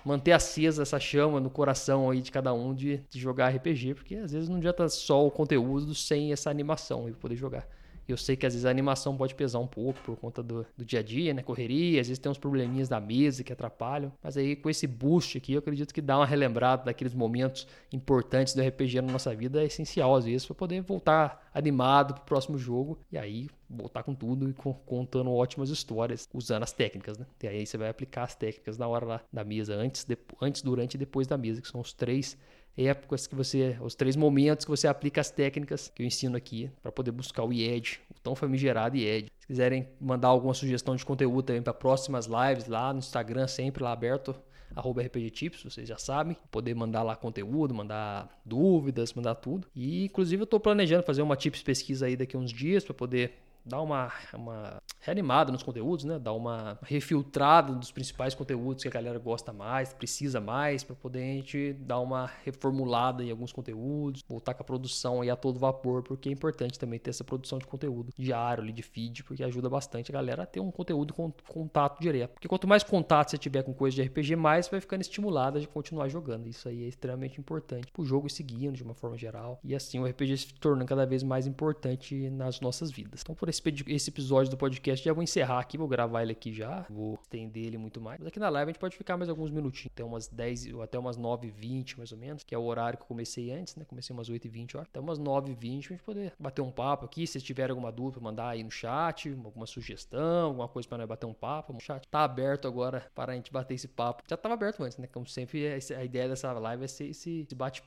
[0.04, 4.16] manter acesa essa chama no coração aí de cada um de, de jogar RPG, porque
[4.16, 7.66] às vezes não adianta só o conteúdo sem essa animação e poder jogar.
[8.08, 10.84] Eu sei que às vezes a animação pode pesar um pouco por conta do, do
[10.84, 11.42] dia a dia, né?
[11.42, 14.12] Correria, às vezes tem uns probleminhas da mesa que atrapalham.
[14.22, 18.54] Mas aí com esse boost aqui, eu acredito que dá uma relembrada daqueles momentos importantes
[18.54, 22.58] do RPG na nossa vida é essencial às vezes para poder voltar animado pro próximo
[22.58, 24.54] jogo e aí voltar com tudo e
[24.86, 27.26] contando ótimas histórias usando as técnicas, né?
[27.42, 30.06] E aí você vai aplicar as técnicas na hora lá da mesa, antes,
[30.40, 32.36] antes durante e depois da mesa, que são os três
[32.78, 36.70] épocas que você, os três momentos que você aplica as técnicas que eu ensino aqui
[36.82, 39.30] para poder buscar o IED, o tão famigerado IED.
[39.38, 43.82] Se quiserem mandar alguma sugestão de conteúdo também para próximas lives lá no Instagram, sempre
[43.82, 44.34] lá aberto,
[44.74, 46.36] arroba RPG Tips, vocês já sabem.
[46.50, 49.66] Poder mandar lá conteúdo, mandar dúvidas, mandar tudo.
[49.74, 52.94] E inclusive eu estou planejando fazer uma Tips pesquisa aí daqui a uns dias para
[52.94, 53.32] poder
[53.64, 56.18] dar uma, uma reanimada nos conteúdos, né?
[56.18, 61.22] Dar uma refiltrada dos principais conteúdos que a galera gosta mais, precisa mais, para poder
[61.22, 65.58] a gente dar uma reformulada em alguns conteúdos, voltar com a produção aí a todo
[65.58, 69.42] vapor, porque é importante também ter essa produção de conteúdo diário ali, de feed, porque
[69.42, 72.32] ajuda bastante a galera a ter um conteúdo com contato direto.
[72.32, 75.68] Porque quanto mais contato você tiver com coisa de RPG, mais vai ficando estimulada de
[75.68, 76.48] continuar jogando.
[76.48, 79.58] Isso aí é extremamente importante pro jogo seguindo de uma forma geral.
[79.62, 83.20] E assim o RPG se tornando cada vez mais importante nas nossas vidas.
[83.22, 86.52] Então, por esse, esse episódio do podcast já vou encerrar aqui, vou gravar ele aqui
[86.52, 88.18] já, vou estender ele muito mais.
[88.18, 90.82] Mas aqui na live a gente pode ficar mais alguns minutinhos, até umas 10 ou
[90.82, 93.84] até umas 9h20 mais ou menos, que é o horário que eu comecei antes, né?
[93.84, 97.26] Comecei umas 8h20 horas, até umas 9h20 pra gente poder bater um papo aqui.
[97.26, 101.26] Se tiver alguma dúvida, mandar aí no chat, alguma sugestão, alguma coisa para nós bater
[101.26, 101.74] um papo.
[101.74, 104.22] O chat tá aberto agora para a gente bater esse papo.
[104.28, 105.06] Já tava aberto antes, né?
[105.06, 107.78] Como sempre, a ideia dessa live é ser esse bate-papo